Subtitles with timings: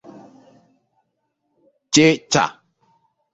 [1.93, 2.43] chịchaa